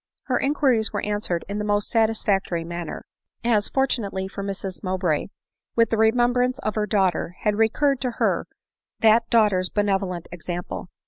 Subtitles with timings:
[0.29, 3.05] Her inquiries were answered in the most satisfactory manner;
[3.43, 5.27] as, fortunately for Mrs Mowbray,
[5.75, 8.47] with the re membrance of her daughter had recurred "to her
[9.01, 10.89] that daughter's benevolent example.